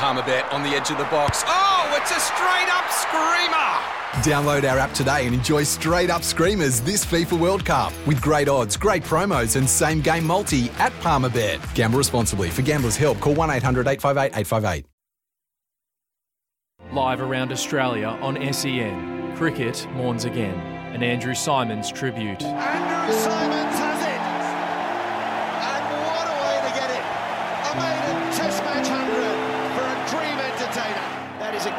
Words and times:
Palmerbet 0.00 0.50
on 0.52 0.62
the 0.62 0.70
edge 0.70 0.90
of 0.90 0.96
the 0.96 1.04
box. 1.04 1.44
Oh, 1.46 1.94
it's 2.00 2.10
a 2.10 2.20
straight 2.20 2.68
up 2.72 2.90
screamer! 2.90 3.70
Download 4.24 4.68
our 4.70 4.78
app 4.78 4.92
today 4.94 5.26
and 5.26 5.34
enjoy 5.34 5.62
straight 5.62 6.08
up 6.08 6.22
screamers 6.22 6.80
this 6.80 7.04
FIFA 7.04 7.38
World 7.38 7.64
Cup 7.64 7.92
with 8.06 8.20
great 8.22 8.48
odds, 8.48 8.76
great 8.76 9.02
promos, 9.02 9.56
and 9.56 9.68
same 9.68 10.00
game 10.00 10.26
multi 10.26 10.70
at 10.78 10.92
Palmerbet. 11.00 11.60
Gamble 11.74 11.98
responsibly. 11.98 12.48
For 12.48 12.62
gamblers' 12.62 12.96
help, 12.96 13.20
call 13.20 13.34
1 13.34 13.50
800 13.50 13.86
858 13.86 14.38
858. 14.38 14.86
Live 16.92 17.20
around 17.20 17.52
Australia 17.52 18.08
on 18.22 18.36
SEN. 18.52 19.36
Cricket 19.36 19.86
mourns 19.92 20.24
again. 20.24 20.58
An 20.94 21.02
Andrew 21.02 21.34
Symonds 21.34 21.92
tribute. 21.92 22.42
Andrew 22.42 23.14
Symonds 23.14 23.78
has 23.78 24.06
it! 24.06 24.09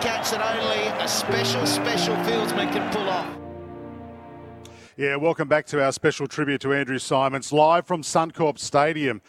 Catch 0.01 0.31
that 0.31 0.41
only 0.55 0.87
a 1.03 1.07
special, 1.07 1.63
special 1.67 2.15
fieldsman 2.15 2.73
can 2.73 2.91
pull 2.91 3.07
off. 3.07 3.37
Yeah, 4.97 5.15
welcome 5.17 5.47
back 5.47 5.67
to 5.67 5.83
our 5.83 5.91
special 5.91 6.25
tribute 6.25 6.61
to 6.61 6.73
Andrew 6.73 6.97
Symonds, 6.97 7.53
live 7.53 7.85
from 7.85 8.01
Suncorp 8.01 8.57
Stadium. 8.57 9.21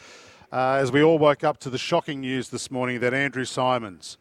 Uh, 0.50 0.78
as 0.81 0.91
we 0.91 1.03
all 1.03 1.19
woke 1.19 1.45
up 1.45 1.59
to 1.59 1.69
the 1.69 1.77
shocking 1.77 2.23
news 2.23 2.48
this 2.48 2.70
morning 2.70 3.00
that 3.00 3.12
Andrew 3.12 3.45
Symonds, 3.45 4.17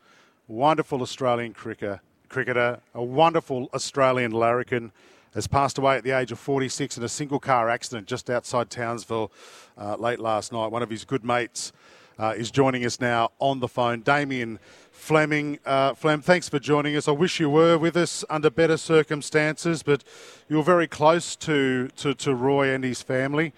wonderful 0.49 1.01
Australian 1.01 1.53
cricketer, 1.53 2.01
cricketer, 2.27 2.81
a 2.93 3.01
wonderful 3.01 3.69
Australian 3.73 4.31
larrikin, 4.31 4.91
has 5.33 5.47
passed 5.47 5.77
away 5.77 5.95
at 5.95 6.03
the 6.03 6.11
age 6.11 6.33
of 6.33 6.39
46 6.39 6.97
in 6.97 7.03
a 7.03 7.09
single 7.09 7.39
car 7.39 7.69
accident 7.69 8.07
just 8.07 8.29
outside 8.29 8.69
Townsville 8.69 9.31
uh, 9.77 9.95
late 9.95 10.19
last 10.19 10.51
night. 10.51 10.67
One 10.67 10.83
of 10.83 10.89
his 10.89 11.05
good 11.05 11.23
mates 11.23 11.71
uh, 12.19 12.33
is 12.37 12.51
joining 12.51 12.85
us 12.85 12.99
now 12.99 13.31
on 13.39 13.59
the 13.59 13.67
phone. 13.67 14.01
Damien 14.01 14.59
Fleming. 15.01 15.57
Uh, 15.65 15.95
Flem, 15.95 16.21
thanks 16.21 16.47
for 16.47 16.59
joining 16.59 16.95
us. 16.95 17.07
I 17.07 17.11
wish 17.11 17.39
you 17.39 17.49
were 17.49 17.75
with 17.75 17.97
us 17.97 18.23
under 18.29 18.51
better 18.51 18.77
circumstances, 18.77 19.81
but 19.81 20.03
you're 20.47 20.61
very 20.61 20.87
close 20.87 21.35
to, 21.37 21.87
to, 21.97 22.13
to 22.13 22.35
Roy 22.35 22.69
and 22.69 22.83
his 22.83 23.01
family. 23.01 23.51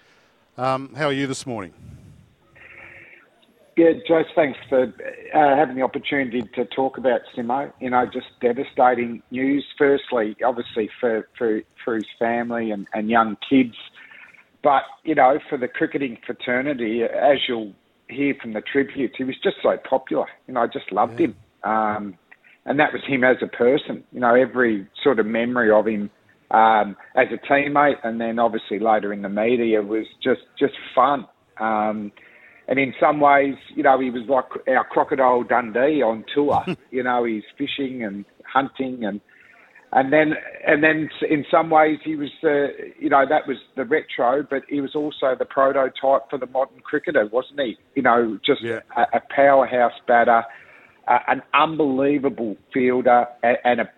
Um, 0.57 0.93
how 0.95 1.07
are 1.07 1.11
you 1.11 1.27
this 1.27 1.45
morning? 1.45 1.73
Yeah, 3.75 3.91
Joyce, 4.07 4.27
thanks 4.35 4.57
for 4.69 4.83
uh, 4.83 5.55
having 5.57 5.75
the 5.75 5.81
opportunity 5.81 6.43
to 6.55 6.63
talk 6.63 6.97
about 6.97 7.21
Simo. 7.35 7.73
You 7.81 7.89
know, 7.89 8.05
just 8.05 8.27
devastating 8.39 9.21
news. 9.29 9.65
Firstly, 9.77 10.37
obviously 10.45 10.89
for, 11.01 11.27
for, 11.37 11.61
for 11.83 11.95
his 11.95 12.05
family 12.17 12.71
and, 12.71 12.87
and 12.93 13.09
young 13.09 13.35
kids, 13.49 13.75
but, 14.63 14.83
you 15.03 15.15
know, 15.15 15.39
for 15.49 15.57
the 15.57 15.67
cricketing 15.67 16.19
fraternity, 16.25 17.03
as 17.03 17.39
you'll 17.49 17.73
hear 18.13 18.35
from 18.41 18.53
the 18.53 18.61
tributes, 18.61 19.15
he 19.17 19.23
was 19.23 19.35
just 19.43 19.57
so 19.61 19.75
popular. 19.89 20.25
You 20.47 20.53
know, 20.53 20.61
I 20.61 20.67
just 20.67 20.91
loved 20.91 21.19
yeah. 21.19 21.27
him. 21.27 21.35
Um, 21.63 22.17
and 22.65 22.79
that 22.79 22.93
was 22.93 23.01
him 23.05 23.23
as 23.23 23.37
a 23.41 23.47
person. 23.47 24.03
You 24.11 24.21
know, 24.21 24.35
every 24.35 24.87
sort 25.03 25.19
of 25.19 25.25
memory 25.25 25.71
of 25.71 25.87
him 25.87 26.09
um, 26.51 26.95
as 27.15 27.27
a 27.33 27.51
teammate 27.51 27.97
and 28.03 28.21
then 28.21 28.39
obviously 28.39 28.79
later 28.79 29.11
in 29.11 29.21
the 29.21 29.29
media 29.29 29.81
was 29.81 30.05
just, 30.23 30.41
just 30.57 30.73
fun. 30.95 31.27
Um, 31.59 32.11
and 32.67 32.79
in 32.79 32.93
some 32.99 33.19
ways, 33.19 33.55
you 33.75 33.83
know, 33.83 33.99
he 33.99 34.09
was 34.09 34.23
like 34.29 34.45
our 34.67 34.85
crocodile 34.85 35.43
Dundee 35.43 36.01
on 36.01 36.23
tour. 36.33 36.63
you 36.91 37.03
know, 37.03 37.25
he's 37.25 37.43
fishing 37.57 38.03
and 38.03 38.25
hunting, 38.45 39.03
and 39.03 39.19
and 39.95 40.11
then 40.11 40.33
and 40.65 40.83
then 40.83 41.09
in 41.29 41.45
some 41.51 41.69
ways 41.69 41.99
he 42.03 42.15
was, 42.15 42.31
uh, 42.43 42.67
you 42.99 43.09
know, 43.09 43.25
that 43.27 43.47
was 43.47 43.57
the 43.75 43.85
retro, 43.85 44.45
but 44.47 44.63
he 44.67 44.81
was 44.81 44.95
also 44.95 45.35
the 45.37 45.45
prototype 45.45 46.29
for 46.29 46.37
the 46.39 46.47
modern 46.47 46.79
cricketer, 46.81 47.27
wasn't 47.27 47.59
he? 47.59 47.77
You 47.95 48.01
know, 48.01 48.39
just 48.45 48.63
yeah. 48.63 48.79
a, 48.97 49.17
a, 49.17 49.21
powerhouse 49.29 49.93
batter, 50.07 50.43
uh, 51.07 51.19
an 51.27 51.43
unbelievable 51.53 52.57
fielder, 52.73 53.27
and, 53.43 53.57
and 53.63 53.81
a 53.81 53.89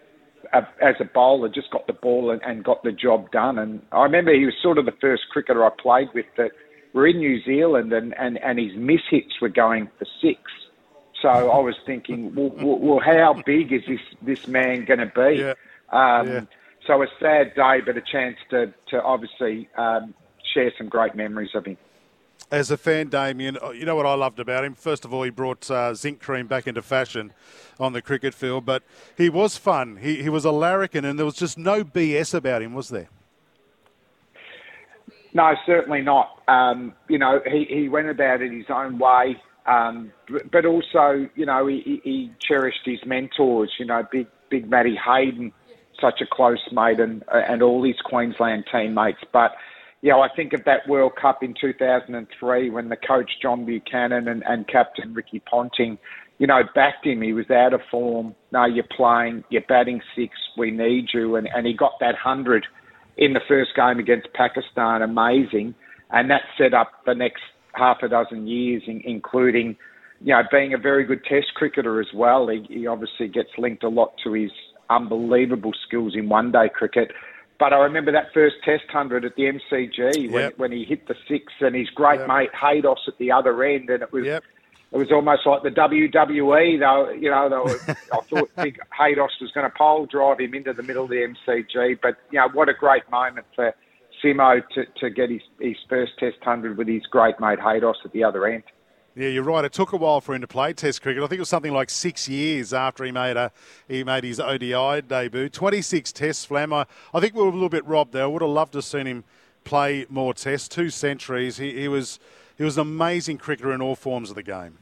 as 0.53 0.95
a 0.99 1.05
bowler, 1.05 1.49
just 1.49 1.71
got 1.71 1.87
the 1.87 1.93
ball 1.93 2.31
and, 2.31 2.41
and, 2.43 2.63
got 2.63 2.83
the 2.83 2.91
job 2.91 3.31
done. 3.31 3.57
And 3.57 3.81
I 3.91 4.03
remember 4.03 4.33
he 4.33 4.45
was 4.45 4.53
sort 4.61 4.77
of 4.77 4.85
the 4.85 4.93
first 5.01 5.23
cricketer 5.31 5.65
I 5.65 5.69
played 5.69 6.09
with 6.13 6.27
that 6.37 6.51
we're 6.93 7.07
in 7.07 7.17
New 7.17 7.43
Zealand 7.43 7.91
and, 7.91 8.13
and, 8.17 8.37
and 8.41 8.59
his 8.59 8.71
miss 8.75 9.01
hits 9.09 9.41
were 9.41 9.49
going 9.49 9.89
for 9.97 10.05
six. 10.21 10.39
So 11.21 11.29
I 11.29 11.59
was 11.59 11.75
thinking, 11.85 12.33
well, 12.35 12.77
well, 12.77 12.99
how 12.99 13.41
big 13.45 13.73
is 13.73 13.81
this, 13.87 13.99
this 14.21 14.47
man 14.47 14.85
going 14.85 14.99
to 14.99 15.07
be? 15.07 15.39
Yeah. 15.39 15.53
Um, 15.89 16.27
yeah. 16.27 16.41
So 16.87 17.01
a 17.01 17.07
sad 17.19 17.55
day, 17.55 17.79
but 17.85 17.97
a 17.97 18.01
chance 18.01 18.37
to, 18.51 18.73
to 18.89 19.01
obviously 19.01 19.67
um, 19.75 20.13
share 20.53 20.71
some 20.77 20.87
great 20.87 21.15
memories 21.15 21.49
of 21.55 21.65
him. 21.65 21.77
As 22.51 22.69
a 22.69 22.77
fan, 22.77 23.09
Damien, 23.09 23.57
uh, 23.61 23.71
you 23.71 23.85
know 23.85 23.95
what 23.95 24.05
I 24.05 24.13
loved 24.13 24.39
about 24.39 24.63
him? 24.63 24.75
First 24.75 25.03
of 25.03 25.13
all, 25.13 25.23
he 25.23 25.31
brought 25.31 25.69
uh, 25.71 25.95
zinc 25.95 26.21
cream 26.21 26.45
back 26.45 26.67
into 26.67 26.83
fashion 26.83 27.33
on 27.79 27.93
the 27.93 28.03
cricket 28.03 28.35
field, 28.35 28.65
but 28.65 28.83
he 29.17 29.29
was 29.29 29.57
fun. 29.57 29.97
He, 29.97 30.21
he 30.21 30.29
was 30.29 30.45
a 30.45 30.51
larrikin, 30.51 31.05
and 31.05 31.17
there 31.17 31.25
was 31.25 31.35
just 31.35 31.57
no 31.57 31.83
BS 31.83 32.35
about 32.35 32.61
him, 32.61 32.75
was 32.75 32.89
there? 32.89 33.09
No, 35.33 35.53
certainly 35.65 36.01
not. 36.01 36.41
Um, 36.47 36.93
you 37.09 37.17
know, 37.17 37.41
he, 37.45 37.65
he 37.67 37.89
went 37.89 38.09
about 38.09 38.41
it 38.41 38.53
his 38.53 38.69
own 38.69 38.99
way, 38.99 39.41
um, 39.65 40.13
but 40.51 40.65
also, 40.65 41.27
you 41.35 41.45
know, 41.45 41.65
he, 41.65 41.99
he 42.03 42.31
cherished 42.39 42.85
his 42.85 42.99
mentors. 43.05 43.71
You 43.79 43.85
know, 43.85 44.07
big 44.09 44.27
big 44.49 44.69
Matty 44.69 44.95
Hayden, 44.95 45.51
such 45.99 46.21
a 46.21 46.25
close 46.29 46.59
mate, 46.71 46.99
and 46.99 47.23
uh, 47.33 47.41
and 47.47 47.61
all 47.61 47.83
his 47.83 47.95
Queensland 48.03 48.65
teammates. 48.71 49.19
But 49.31 49.51
you 50.01 50.11
know, 50.11 50.21
I 50.21 50.27
think 50.35 50.53
of 50.53 50.63
that 50.65 50.87
World 50.87 51.13
Cup 51.19 51.41
in 51.41 51.55
2003 51.59 52.69
when 52.69 52.89
the 52.89 52.95
coach 52.95 53.31
John 53.41 53.65
Buchanan 53.65 54.27
and, 54.27 54.43
and 54.45 54.67
captain 54.67 55.13
Ricky 55.13 55.41
Ponting, 55.49 55.97
you 56.37 56.45
know, 56.45 56.61
backed 56.75 57.05
him. 57.07 57.21
He 57.21 57.33
was 57.33 57.49
out 57.49 57.73
of 57.73 57.81
form. 57.89 58.35
No, 58.51 58.65
you're 58.65 58.85
playing. 58.95 59.43
You're 59.49 59.63
batting 59.67 60.01
six. 60.15 60.33
We 60.57 60.71
need 60.71 61.07
you, 61.13 61.35
and 61.35 61.47
and 61.53 61.65
he 61.65 61.73
got 61.73 61.93
that 62.01 62.15
hundred 62.15 62.65
in 63.17 63.33
the 63.33 63.39
first 63.47 63.71
game 63.75 63.99
against 63.99 64.27
Pakistan 64.33 65.01
amazing, 65.01 65.73
and 66.11 66.29
that 66.29 66.41
set 66.57 66.73
up 66.73 66.91
the 67.05 67.15
next 67.15 67.41
half 67.73 67.97
a 68.03 68.09
dozen 68.09 68.47
years, 68.47 68.83
in, 68.87 69.01
including 69.05 69.75
you 70.21 70.33
know 70.33 70.41
being 70.51 70.73
a 70.73 70.77
very 70.77 71.05
good 71.05 71.23
Test 71.23 71.53
cricketer 71.55 71.99
as 71.99 72.07
well. 72.13 72.47
He, 72.47 72.65
he 72.69 72.87
obviously 72.87 73.27
gets 73.27 73.49
linked 73.57 73.83
a 73.83 73.89
lot 73.89 74.13
to 74.23 74.33
his 74.33 74.51
unbelievable 74.89 75.73
skills 75.87 76.13
in 76.15 76.29
one 76.29 76.51
day 76.51 76.69
cricket. 76.73 77.11
But 77.57 77.71
I 77.71 77.77
remember 77.77 78.11
that 78.11 78.33
first 78.33 78.55
Test 78.65 78.83
hundred 78.89 79.23
at 79.23 79.35
the 79.35 79.43
MCG 79.43 80.31
when, 80.31 80.43
yep. 80.43 80.57
when 80.57 80.71
he 80.71 80.83
hit 80.83 81.07
the 81.07 81.15
six, 81.27 81.53
and 81.61 81.75
his 81.75 81.89
great 81.89 82.19
yep. 82.19 82.27
mate 82.27 82.49
Haydos 82.53 83.07
at 83.07 83.17
the 83.17 83.31
other 83.31 83.63
end, 83.63 83.89
and 83.89 84.03
it 84.03 84.11
was 84.11 84.25
yep 84.25 84.43
it 84.95 84.97
was 84.97 85.11
almost 85.11 85.45
like 85.45 85.61
the 85.61 85.69
WWE. 85.69 86.79
Though 86.79 87.11
you 87.11 87.29
know, 87.29 87.49
were, 87.65 87.97
I 88.13 88.19
thought 88.21 88.49
big 88.55 88.79
Haydos 88.97 89.41
was 89.41 89.51
going 89.53 89.69
to 89.69 89.77
pole 89.77 90.05
drive 90.05 90.39
him 90.39 90.53
into 90.53 90.71
the 90.71 90.83
middle 90.83 91.03
of 91.03 91.09
the 91.09 91.35
MCG. 91.47 91.99
But 92.01 92.15
you 92.31 92.39
know, 92.39 92.47
what 92.53 92.69
a 92.69 92.73
great 92.73 93.09
moment 93.11 93.45
for 93.55 93.73
Simo 94.23 94.61
to, 94.73 94.85
to 95.01 95.09
get 95.09 95.29
his, 95.29 95.41
his 95.59 95.75
first 95.89 96.13
Test 96.17 96.37
hundred 96.41 96.77
with 96.77 96.87
his 96.87 97.03
great 97.11 97.35
mate 97.41 97.59
Haydos 97.59 98.05
at 98.05 98.13
the 98.13 98.23
other 98.23 98.47
end. 98.47 98.63
Yeah, 99.15 99.29
you're 99.29 99.43
right. 99.43 99.63
It 99.63 99.71
took 99.71 99.93
a 99.93 99.97
while 99.97 100.19
for 100.19 100.35
him 100.35 100.41
to 100.41 100.47
play 100.47 100.73
Test 100.73 101.01
cricket. 101.01 101.23
I 101.23 101.27
think 101.27 101.37
it 101.37 101.41
was 101.41 101.49
something 101.49 101.71
like 101.71 101.89
six 101.89 102.27
years 102.27 102.73
after 102.73 103.05
he 103.05 103.11
made 103.11 103.37
a 103.37 103.51
he 103.87 104.03
made 104.03 104.25
his 104.25 104.41
ODI 104.41 105.01
debut. 105.07 105.47
26 105.47 106.11
Tests, 106.11 106.43
Flam. 106.43 106.73
I, 106.73 106.85
I 107.13 107.21
think 107.21 107.33
we 107.33 107.41
were 107.41 107.47
a 107.47 107.53
little 107.53 107.69
bit 107.69 107.85
robbed 107.85 108.11
there. 108.11 108.23
I 108.23 108.27
would 108.27 108.41
have 108.41 108.51
loved 108.51 108.73
to 108.73 108.79
have 108.79 108.85
seen 108.85 109.07
him 109.07 109.23
play 109.63 110.05
more 110.09 110.33
Tests. 110.33 110.67
Two 110.67 110.89
centuries. 110.89 111.57
He, 111.57 111.71
he 111.79 111.87
was 111.87 112.19
he 112.57 112.65
was 112.65 112.77
an 112.77 112.81
amazing 112.81 113.37
cricketer 113.37 113.71
in 113.71 113.81
all 113.81 113.95
forms 113.95 114.29
of 114.29 114.35
the 114.35 114.43
game. 114.43 114.79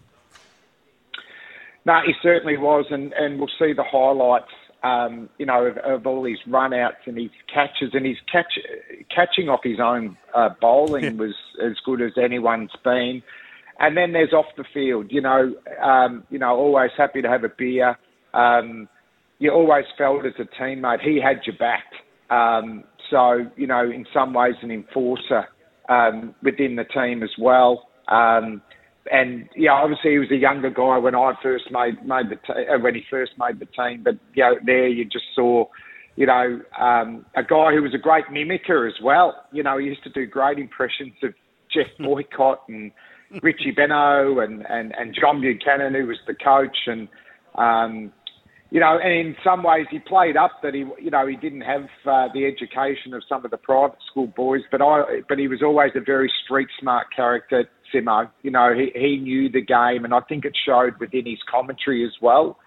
No, 1.85 1.99
he 2.03 2.13
certainly 2.23 2.57
was, 2.57 2.85
and, 2.89 3.13
and 3.13 3.37
we'll 3.37 3.49
see 3.59 3.73
the 3.73 3.83
highlights, 3.83 4.51
um, 4.83 5.29
you 5.37 5.45
know, 5.45 5.65
of, 5.65 5.77
of 5.79 6.07
all 6.07 6.23
his 6.23 6.37
run-outs 6.47 6.95
and 7.05 7.17
his 7.17 7.29
catches, 7.53 7.93
and 7.93 8.05
his 8.05 8.15
catch, 8.31 8.57
catching 9.13 9.49
off 9.49 9.59
his 9.63 9.81
own 9.81 10.17
uh, 10.33 10.49
bowling 10.61 11.17
was 11.17 11.35
as 11.61 11.73
good 11.85 12.01
as 12.01 12.13
anyone's 12.17 12.71
been. 12.83 13.21
And 13.79 13.97
then 13.97 14.13
there's 14.13 14.33
off 14.33 14.45
the 14.55 14.65
field, 14.73 15.07
you 15.09 15.21
know, 15.21 15.53
um, 15.83 16.23
you 16.29 16.39
know, 16.39 16.55
always 16.55 16.91
happy 16.97 17.21
to 17.21 17.29
have 17.29 17.43
a 17.43 17.49
beer. 17.49 17.97
Um, 18.33 18.87
you 19.39 19.51
always 19.51 19.85
felt 19.97 20.25
as 20.25 20.33
a 20.39 20.61
teammate 20.61 21.01
he 21.01 21.19
had 21.21 21.41
your 21.45 21.57
back. 21.57 21.85
Um, 22.29 22.83
so, 23.09 23.45
you 23.57 23.67
know, 23.67 23.83
in 23.83 24.05
some 24.13 24.33
ways 24.33 24.55
an 24.61 24.71
enforcer 24.71 25.47
um, 25.89 26.35
within 26.41 26.75
the 26.75 26.85
team 26.85 27.23
as 27.23 27.31
well. 27.37 27.89
Um, 28.07 28.61
and 29.11 29.49
yeah, 29.55 29.71
obviously 29.71 30.11
he 30.11 30.17
was 30.19 30.31
a 30.31 30.35
younger 30.35 30.69
guy 30.69 30.97
when 30.97 31.15
I 31.15 31.33
first 31.41 31.65
made 31.71 32.05
made 32.05 32.29
the 32.29 32.35
t- 32.35 32.67
uh, 32.73 32.79
when 32.79 32.95
he 32.95 33.03
first 33.09 33.33
made 33.37 33.59
the 33.59 33.65
team. 33.65 34.01
But 34.03 34.15
you 34.33 34.43
know, 34.43 34.55
there 34.65 34.87
you 34.87 35.03
just 35.05 35.25
saw, 35.35 35.65
you 36.15 36.25
know, 36.25 36.61
um, 36.79 37.25
a 37.35 37.43
guy 37.43 37.73
who 37.73 37.81
was 37.81 37.93
a 37.93 37.97
great 37.97 38.25
mimicker 38.31 38.87
as 38.87 38.95
well. 39.03 39.45
You 39.51 39.63
know, 39.63 39.77
he 39.77 39.87
used 39.87 40.03
to 40.03 40.09
do 40.09 40.25
great 40.25 40.57
impressions 40.57 41.13
of 41.21 41.33
Geoff 41.73 41.87
Boycott 41.99 42.63
and 42.69 42.91
Richie 43.41 43.73
Benaud 43.75 44.43
and, 44.43 44.65
and 44.69 44.93
and 44.97 45.15
John 45.19 45.41
Buchanan, 45.41 45.93
who 45.93 46.07
was 46.07 46.17
the 46.27 46.35
coach, 46.35 46.77
and 46.87 47.07
um, 47.55 48.11
you 48.69 48.79
know, 48.79 48.97
and 49.01 49.13
in 49.13 49.35
some 49.43 49.63
ways 49.63 49.85
he 49.91 49.99
played 49.99 50.35
up 50.35 50.61
that 50.63 50.73
he, 50.73 50.83
you 50.99 51.11
know, 51.11 51.27
he 51.27 51.35
didn't 51.35 51.61
have 51.61 51.83
uh, 52.07 52.27
the 52.33 52.45
education 52.45 53.13
of 53.13 53.21
some 53.29 53.45
of 53.45 53.51
the 53.51 53.57
private 53.57 53.99
school 54.09 54.27
boys, 54.27 54.61
but 54.71 54.81
I, 54.81 55.21
but 55.29 55.37
he 55.37 55.47
was 55.47 55.61
always 55.61 55.91
a 55.95 56.01
very 56.01 56.31
street 56.43 56.69
smart 56.79 57.07
character, 57.15 57.65
Simo. 57.93 58.29
You 58.41 58.51
know, 58.51 58.73
he 58.73 58.91
he 58.99 59.17
knew 59.17 59.49
the 59.49 59.61
game, 59.61 60.05
and 60.05 60.13
I 60.13 60.21
think 60.21 60.45
it 60.45 60.57
showed 60.65 60.99
within 60.99 61.25
his 61.25 61.39
commentary 61.49 62.03
as 62.03 62.13
well. 62.21 62.57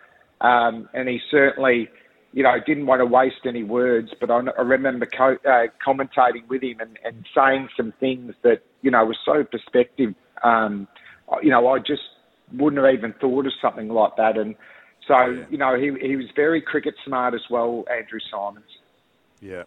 Um, 0.41 0.89
and 0.95 1.09
he 1.09 1.19
certainly, 1.31 1.89
you 2.37 2.43
know, 2.43 2.55
didn't 2.67 2.85
want 2.85 3.01
to 3.01 3.07
waste 3.07 3.47
any 3.47 3.65
words. 3.65 4.11
But 4.21 4.31
I, 4.31 4.43
I 4.59 4.61
remember 4.61 5.07
co- 5.07 5.39
uh, 5.49 5.69
commentating 5.85 6.47
with 6.49 6.63
him 6.63 6.81
and, 6.81 6.99
and 7.03 7.27
saying 7.35 7.71
some 7.75 7.95
things 7.99 8.35
that 8.43 8.63
you 8.83 8.91
know 8.91 9.07
were 9.07 9.17
so 9.25 9.43
perspective. 9.43 10.15
Um, 10.45 10.87
you 11.43 11.49
know, 11.49 11.67
I 11.69 11.79
just 11.79 12.03
wouldn't 12.53 12.85
have 12.85 12.95
even 12.95 13.15
thought 13.15 13.47
of 13.47 13.53
something 13.61 13.89
like 13.89 14.17
that, 14.19 14.37
and 14.37 14.55
so, 15.09 15.19
yeah. 15.19 15.45
you 15.51 15.59
know, 15.59 15.79
he, 15.79 15.93
he 16.07 16.17
was 16.17 16.27
very 16.35 16.61
cricket 16.61 16.95
smart 17.05 17.33
as 17.33 17.41
well, 17.49 17.85
Andrew 17.91 18.21
Symonds. 18.31 18.69
Yeah. 19.41 19.63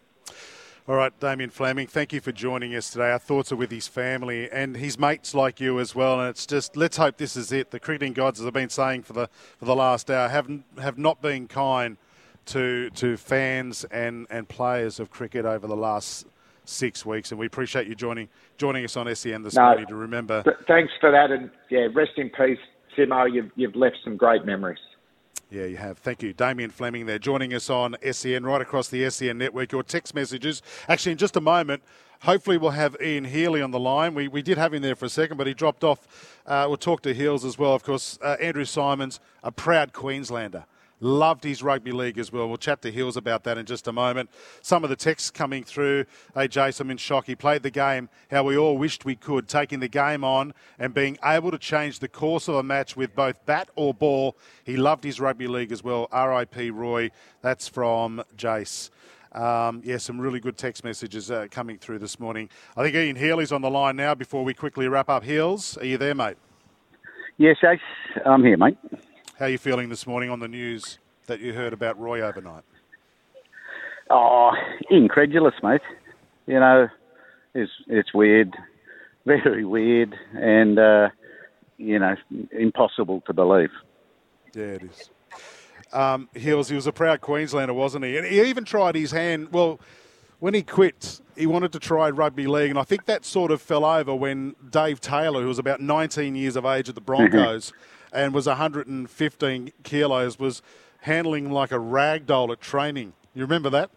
All 0.88 0.96
right, 0.96 1.18
Damien 1.20 1.50
Fleming, 1.50 1.86
thank 1.86 2.12
you 2.12 2.20
for 2.20 2.32
joining 2.32 2.74
us 2.74 2.90
today. 2.90 3.10
Our 3.10 3.18
thoughts 3.18 3.52
are 3.52 3.56
with 3.56 3.70
his 3.70 3.88
family 3.88 4.50
and 4.50 4.76
his 4.76 4.98
mates 4.98 5.34
like 5.34 5.60
you 5.60 5.78
as 5.78 5.94
well. 5.94 6.20
And 6.20 6.28
it's 6.28 6.46
just 6.46 6.76
let's 6.76 6.96
hope 6.96 7.16
this 7.16 7.36
is 7.36 7.52
it. 7.52 7.70
The 7.70 7.80
cricketing 7.80 8.12
gods, 8.12 8.40
as 8.40 8.46
I've 8.46 8.52
been 8.52 8.70
saying 8.70 9.02
for 9.02 9.12
the 9.12 9.28
for 9.58 9.66
the 9.66 9.76
last 9.76 10.10
hour, 10.10 10.28
have 10.28 10.50
have 10.80 10.98
not 10.98 11.22
been 11.22 11.48
kind 11.48 11.96
to 12.50 12.90
to 12.90 13.16
fans 13.16 13.84
and, 13.90 14.26
and 14.30 14.48
players 14.48 15.00
of 15.00 15.10
cricket 15.10 15.44
over 15.44 15.66
the 15.66 15.76
last 15.76 16.26
six 16.64 17.06
weeks. 17.06 17.30
And 17.30 17.38
we 17.38 17.46
appreciate 17.46 17.86
you 17.86 17.94
joining 17.94 18.28
joining 18.58 18.84
us 18.84 18.96
on 18.96 19.12
SEN 19.14 19.42
this 19.42 19.54
no, 19.54 19.62
morning 19.62 19.86
to 19.86 19.94
remember. 19.94 20.42
Thanks 20.66 20.92
for 21.00 21.10
that, 21.10 21.30
and 21.30 21.50
yeah, 21.70 21.88
rest 21.94 22.12
in 22.16 22.30
peace, 22.30 22.58
Simo. 22.96 23.32
You've 23.32 23.50
you've 23.56 23.76
left 23.76 23.96
some 24.04 24.16
great 24.16 24.44
memories. 24.44 24.78
Yeah, 25.50 25.64
you 25.64 25.78
have. 25.78 25.98
Thank 25.98 26.22
you. 26.22 26.32
Damien 26.32 26.70
Fleming 26.70 27.06
there 27.06 27.18
joining 27.18 27.54
us 27.54 27.68
on 27.70 27.96
SEN, 28.12 28.44
right 28.44 28.60
across 28.60 28.88
the 28.88 29.08
SEN 29.10 29.38
network. 29.38 29.72
Your 29.72 29.82
text 29.82 30.14
messages. 30.14 30.62
Actually, 30.88 31.12
in 31.12 31.18
just 31.18 31.34
a 31.34 31.40
moment, 31.40 31.82
hopefully 32.20 32.56
we'll 32.56 32.70
have 32.70 32.96
Ian 33.02 33.24
Healy 33.24 33.60
on 33.60 33.72
the 33.72 33.80
line. 33.80 34.14
We, 34.14 34.28
we 34.28 34.42
did 34.42 34.58
have 34.58 34.72
him 34.72 34.82
there 34.82 34.94
for 34.94 35.06
a 35.06 35.08
second, 35.08 35.38
but 35.38 35.48
he 35.48 35.54
dropped 35.54 35.82
off. 35.82 36.38
Uh, 36.46 36.66
we'll 36.68 36.76
talk 36.76 37.02
to 37.02 37.12
Heels 37.12 37.44
as 37.44 37.58
well, 37.58 37.74
of 37.74 37.82
course. 37.82 38.16
Uh, 38.22 38.36
Andrew 38.40 38.64
Symonds, 38.64 39.18
a 39.42 39.50
proud 39.50 39.92
Queenslander. 39.92 40.66
Loved 41.00 41.44
his 41.44 41.62
rugby 41.62 41.92
league 41.92 42.18
as 42.18 42.30
well. 42.30 42.46
We'll 42.46 42.58
chat 42.58 42.82
to 42.82 42.90
Hills 42.90 43.16
about 43.16 43.44
that 43.44 43.56
in 43.56 43.64
just 43.64 43.88
a 43.88 43.92
moment. 43.92 44.28
Some 44.60 44.84
of 44.84 44.90
the 44.90 44.96
texts 44.96 45.30
coming 45.30 45.64
through. 45.64 46.04
Hey, 46.34 46.46
Jason, 46.46 46.86
I'm 46.86 46.90
in 46.90 46.96
shock. 46.98 47.24
He 47.26 47.34
played 47.34 47.62
the 47.62 47.70
game 47.70 48.10
how 48.30 48.44
we 48.44 48.58
all 48.58 48.76
wished 48.76 49.06
we 49.06 49.16
could, 49.16 49.48
taking 49.48 49.80
the 49.80 49.88
game 49.88 50.24
on 50.24 50.52
and 50.78 50.92
being 50.92 51.16
able 51.24 51.50
to 51.52 51.58
change 51.58 52.00
the 52.00 52.08
course 52.08 52.48
of 52.48 52.54
a 52.56 52.62
match 52.62 52.96
with 52.96 53.14
both 53.14 53.44
bat 53.46 53.70
or 53.76 53.94
ball. 53.94 54.36
He 54.64 54.76
loved 54.76 55.02
his 55.02 55.20
rugby 55.20 55.48
league 55.48 55.72
as 55.72 55.82
well. 55.82 56.06
R.I.P. 56.12 56.70
Roy. 56.70 57.10
That's 57.40 57.66
from 57.66 58.22
Jace. 58.36 58.90
Um, 59.32 59.80
yeah, 59.84 59.96
some 59.96 60.20
really 60.20 60.40
good 60.40 60.58
text 60.58 60.84
messages 60.84 61.30
uh, 61.30 61.46
coming 61.50 61.78
through 61.78 62.00
this 62.00 62.18
morning. 62.18 62.50
I 62.76 62.82
think 62.82 62.94
Ian 62.96 63.16
Healy's 63.16 63.52
on 63.52 63.62
the 63.62 63.70
line 63.70 63.96
now 63.96 64.14
before 64.14 64.44
we 64.44 64.54
quickly 64.54 64.88
wrap 64.88 65.08
up. 65.08 65.22
Heels, 65.22 65.78
are 65.78 65.84
you 65.84 65.98
there, 65.98 66.14
mate? 66.14 66.36
Yes, 67.38 67.56
Ace. 67.64 67.80
I'm 68.26 68.44
here, 68.44 68.56
mate. 68.56 68.76
How 69.40 69.46
are 69.46 69.48
you 69.48 69.56
feeling 69.56 69.88
this 69.88 70.06
morning 70.06 70.28
on 70.28 70.38
the 70.38 70.48
news 70.48 70.98
that 71.24 71.40
you 71.40 71.54
heard 71.54 71.72
about 71.72 71.98
Roy 71.98 72.20
overnight? 72.20 72.62
Oh, 74.10 74.52
incredulous, 74.90 75.54
mate. 75.62 75.80
You 76.46 76.60
know, 76.60 76.88
it's 77.54 77.72
it's 77.86 78.12
weird, 78.12 78.54
very 79.24 79.64
weird, 79.64 80.14
and 80.34 80.78
uh, 80.78 81.08
you 81.78 81.98
know, 81.98 82.16
impossible 82.52 83.22
to 83.28 83.32
believe. 83.32 83.70
Yeah, 84.54 84.62
it 84.64 84.82
is. 84.82 85.10
Um, 85.90 86.28
he 86.34 86.52
was 86.52 86.68
he 86.68 86.74
was 86.74 86.86
a 86.86 86.92
proud 86.92 87.22
Queenslander, 87.22 87.72
wasn't 87.72 88.04
he? 88.04 88.18
And 88.18 88.26
he 88.26 88.42
even 88.42 88.66
tried 88.66 88.94
his 88.94 89.10
hand. 89.10 89.52
Well, 89.52 89.80
when 90.40 90.52
he 90.52 90.62
quit, 90.62 91.22
he 91.34 91.46
wanted 91.46 91.72
to 91.72 91.78
try 91.78 92.10
rugby 92.10 92.46
league, 92.46 92.68
and 92.68 92.78
I 92.78 92.84
think 92.84 93.06
that 93.06 93.24
sort 93.24 93.52
of 93.52 93.62
fell 93.62 93.86
over 93.86 94.14
when 94.14 94.54
Dave 94.68 95.00
Taylor, 95.00 95.40
who 95.40 95.48
was 95.48 95.58
about 95.58 95.80
19 95.80 96.34
years 96.34 96.56
of 96.56 96.66
age 96.66 96.90
at 96.90 96.94
the 96.94 97.00
Broncos, 97.00 97.72
and 98.12 98.34
was 98.34 98.46
115 98.46 99.72
kilos, 99.82 100.38
was 100.38 100.62
handling 101.02 101.50
like 101.50 101.72
a 101.72 101.78
rag 101.78 102.26
doll 102.26 102.52
at 102.52 102.60
training. 102.60 103.12
You 103.34 103.42
remember 103.42 103.70
that? 103.70 103.90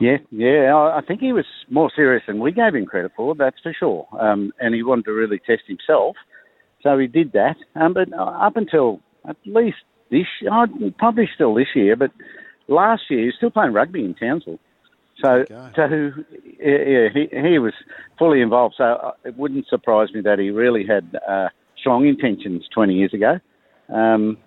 Yeah, 0.00 0.16
yeah. 0.30 0.74
I 0.74 1.00
think 1.06 1.20
he 1.20 1.32
was 1.32 1.44
more 1.70 1.90
serious 1.94 2.24
than 2.26 2.40
we 2.40 2.52
gave 2.52 2.74
him 2.74 2.86
credit 2.86 3.12
for. 3.16 3.34
That's 3.34 3.60
for 3.62 3.72
sure. 3.72 4.08
Um, 4.18 4.52
and 4.58 4.74
he 4.74 4.82
wanted 4.82 5.04
to 5.06 5.12
really 5.12 5.38
test 5.38 5.62
himself, 5.66 6.16
so 6.82 6.98
he 6.98 7.06
did 7.06 7.32
that. 7.32 7.56
Um, 7.76 7.94
but 7.94 8.12
uh, 8.12 8.22
up 8.22 8.56
until 8.56 9.00
at 9.28 9.36
least 9.44 9.78
this, 10.10 10.26
uh, 10.50 10.66
probably 10.98 11.28
still 11.34 11.54
this 11.54 11.68
year, 11.74 11.96
but 11.96 12.10
last 12.66 13.02
year 13.08 13.20
he 13.20 13.26
was 13.26 13.34
still 13.36 13.50
playing 13.50 13.72
rugby 13.72 14.04
in 14.04 14.14
Townsville. 14.14 14.58
So, 15.22 15.44
so 15.76 16.12
yeah, 16.60 17.08
he, 17.12 17.28
he 17.30 17.58
was 17.58 17.72
fully 18.18 18.40
involved. 18.40 18.74
So 18.76 18.84
uh, 18.84 19.12
it 19.24 19.36
wouldn't 19.36 19.68
surprise 19.68 20.08
me 20.12 20.20
that 20.22 20.38
he 20.38 20.50
really 20.50 20.84
had 20.84 21.18
uh, 21.26 21.48
strong 21.84 22.06
intentions 22.06 22.64
20 22.72 22.94
years 22.94 23.12
ago. 23.12 23.38
Um, 23.94 24.38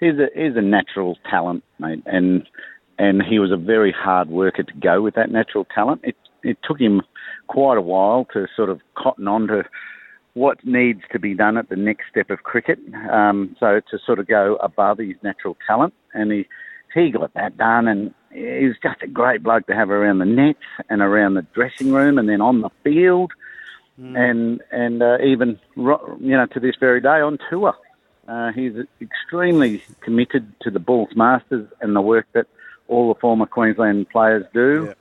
he's 0.00 0.18
a 0.18 0.26
he's 0.34 0.56
a 0.56 0.60
natural 0.60 1.16
talent, 1.30 1.62
mate, 1.78 2.02
and 2.06 2.48
and 2.98 3.22
he 3.22 3.38
was 3.38 3.52
a 3.52 3.56
very 3.56 3.92
hard 3.92 4.28
worker 4.28 4.64
to 4.64 4.72
go 4.80 5.00
with 5.00 5.14
that 5.14 5.30
natural 5.30 5.64
talent. 5.72 6.00
It 6.02 6.16
it 6.42 6.58
took 6.64 6.80
him 6.80 7.02
quite 7.46 7.78
a 7.78 7.82
while 7.82 8.26
to 8.32 8.48
sort 8.56 8.68
of 8.68 8.80
cotton 8.96 9.28
on 9.28 9.46
to 9.46 9.62
what 10.34 10.64
needs 10.64 11.02
to 11.12 11.20
be 11.20 11.34
done 11.34 11.56
at 11.56 11.68
the 11.68 11.76
next 11.76 12.06
step 12.10 12.30
of 12.30 12.42
cricket. 12.42 12.80
Um, 13.12 13.54
so 13.60 13.80
to 13.90 13.98
sort 14.04 14.18
of 14.18 14.26
go 14.26 14.56
above 14.56 14.98
his 14.98 15.14
natural 15.22 15.56
talent, 15.64 15.94
and 16.14 16.32
he 16.32 16.48
he 16.94 17.12
got 17.12 17.32
that 17.34 17.56
done, 17.56 17.86
and 17.86 18.12
he 18.32 18.66
was 18.66 18.76
just 18.82 19.02
a 19.02 19.06
great 19.06 19.44
bloke 19.44 19.68
to 19.68 19.74
have 19.74 19.90
around 19.90 20.18
the 20.18 20.24
nets 20.24 20.58
and 20.90 21.00
around 21.00 21.34
the 21.34 21.46
dressing 21.54 21.92
room, 21.92 22.18
and 22.18 22.28
then 22.28 22.40
on 22.40 22.60
the 22.60 22.70
field 22.82 23.32
mm. 24.00 24.16
and 24.16 24.62
and 24.70 25.02
uh, 25.02 25.18
even 25.24 25.58
you 25.76 26.36
know 26.36 26.46
to 26.46 26.60
this 26.60 26.76
very 26.78 27.00
day 27.00 27.20
on 27.20 27.38
tour. 27.50 27.74
Uh, 28.28 28.52
he's 28.52 28.72
extremely 29.00 29.82
committed 30.00 30.52
to 30.60 30.70
the 30.70 30.78
Bulls 30.78 31.10
Masters 31.16 31.68
and 31.80 31.96
the 31.96 32.00
work 32.00 32.26
that 32.34 32.46
all 32.86 33.12
the 33.12 33.18
former 33.18 33.46
Queensland 33.46 34.08
players 34.10 34.44
do. 34.54 34.86
Yeah. 34.86 34.94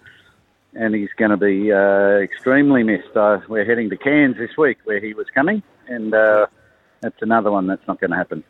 And 0.73 0.95
he's 0.95 1.09
going 1.17 1.31
to 1.31 1.37
be 1.37 1.71
uh, 1.71 2.23
extremely 2.23 2.81
missed. 2.83 3.15
Uh, 3.15 3.39
we're 3.49 3.65
heading 3.65 3.89
to 3.89 3.97
Cairns 3.97 4.37
this 4.37 4.57
week, 4.57 4.77
where 4.85 5.01
he 5.01 5.13
was 5.13 5.27
coming, 5.35 5.61
and 5.87 6.13
uh, 6.13 6.47
that's 7.01 7.21
another 7.21 7.51
one 7.51 7.67
that's 7.67 7.85
not 7.87 7.99
going 7.99 8.11
to 8.11 8.17
happen. 8.17 8.43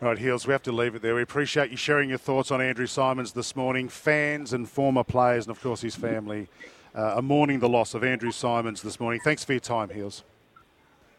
Right, 0.00 0.18
Heels, 0.18 0.46
we 0.46 0.52
have 0.52 0.62
to 0.64 0.72
leave 0.72 0.96
it 0.96 1.02
there. 1.02 1.14
We 1.14 1.22
appreciate 1.22 1.70
you 1.70 1.76
sharing 1.76 2.08
your 2.08 2.18
thoughts 2.18 2.50
on 2.50 2.60
Andrew 2.60 2.86
Symonds 2.86 3.32
this 3.32 3.54
morning. 3.54 3.88
Fans 3.88 4.52
and 4.52 4.68
former 4.68 5.04
players, 5.04 5.46
and 5.46 5.56
of 5.56 5.62
course 5.62 5.80
his 5.80 5.94
family, 5.94 6.48
uh, 6.94 7.14
are 7.16 7.22
mourning 7.22 7.60
the 7.60 7.68
loss 7.68 7.94
of 7.94 8.04
Andrew 8.04 8.30
Symonds 8.30 8.82
this 8.82 9.00
morning. 9.00 9.20
Thanks 9.24 9.44
for 9.44 9.52
your 9.52 9.60
time, 9.60 9.90
Heels. 9.90 10.22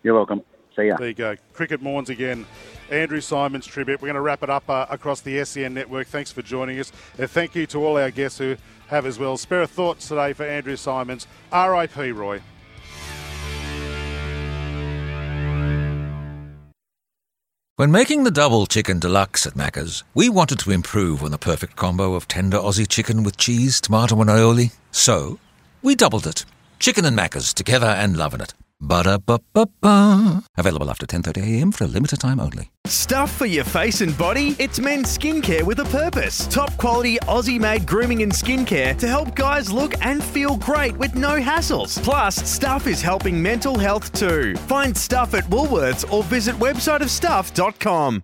You're 0.04 0.16
welcome. 0.16 0.42
See 0.76 0.88
ya. 0.88 0.98
There 0.98 1.08
you 1.08 1.14
go. 1.14 1.36
Cricket 1.54 1.82
mourns 1.82 2.10
again. 2.10 2.46
Andrew 2.92 3.22
Symonds 3.22 3.66
tribute. 3.66 4.02
We're 4.02 4.08
going 4.08 4.16
to 4.16 4.22
wrap 4.22 4.44
it 4.44 4.50
up 4.50 4.70
uh, 4.70 4.86
across 4.90 5.22
the 5.22 5.44
SEN 5.46 5.74
network. 5.74 6.08
Thanks 6.08 6.32
for 6.32 6.42
joining 6.42 6.80
us. 6.80 6.92
And 7.18 7.30
thank 7.30 7.56
you 7.56 7.66
to 7.68 7.86
all 7.86 7.98
our 7.98 8.12
guests 8.12 8.38
who 8.38 8.58
have 8.88 9.06
as 9.06 9.18
well. 9.18 9.38
Spare 9.38 9.68
thoughts 9.68 10.08
today 10.08 10.34
for 10.34 10.44
Andrew 10.44 10.76
Symonds. 10.76 11.28
R.I.P. 11.52 12.12
Roy. 12.12 12.42
When 17.78 17.92
making 17.92 18.24
the 18.24 18.32
double 18.32 18.68
chicken 18.68 19.00
deluxe 19.00 19.46
at 19.46 19.56
Macca's, 19.56 20.06
we 20.14 20.30
wanted 20.30 20.60
to 20.60 20.72
improve 20.72 21.22
on 21.22 21.32
the 21.32 21.38
perfect 21.38 21.76
combo 21.76 22.14
of 22.14 22.26
tender 22.26 22.58
Aussie 22.58 22.88
chicken 22.88 23.24
with 23.24 23.36
cheese, 23.36 23.82
tomato, 23.82 24.22
and 24.22 24.30
aioli. 24.30 24.74
So, 24.92 25.40
we 25.86 25.96
doubled 25.96 26.28
it. 26.28 26.44
Chicken 26.80 27.06
and 27.06 27.18
Macca's 27.18 27.54
together 27.54 27.88
and 27.88 28.18
loving 28.18 28.42
it. 28.42 28.54
Ba-da-ba-ba-ba. 28.82 30.44
Available 30.58 30.90
after 30.90 31.06
10.30am 31.06 31.74
for 31.74 31.86
a 31.86 31.88
limited 31.88 32.20
time 32.20 32.42
only. 32.42 32.72
Stuff 32.86 33.32
for 33.32 33.46
your 33.46 33.64
face 33.64 34.02
and 34.02 34.18
body? 34.18 34.56
It's 34.60 34.80
men's 34.80 35.18
skincare 35.18 35.64
with 35.64 35.80
a 35.80 35.86
purpose. 35.86 36.46
Top 36.48 36.76
quality 36.78 37.18
Aussie-made 37.20 37.88
grooming 37.88 38.22
and 38.24 38.32
skincare 38.32 38.98
to 38.98 39.08
help 39.08 39.34
guys 39.36 39.72
look 39.72 39.94
and 40.02 40.22
feel 40.22 40.58
great 40.58 40.98
with 40.98 41.16
no 41.16 41.40
hassles. 41.40 42.02
Plus, 42.04 42.36
Stuff 42.36 42.86
is 42.86 43.02
helping 43.02 43.42
mental 43.42 43.80
health 43.80 44.12
too. 44.12 44.56
Find 44.68 44.96
Stuff 44.96 45.34
at 45.36 45.46
Woolworths 45.46 46.12
or 46.12 46.24
visit 46.24 46.56
websiteofstuff.com. 46.56 48.24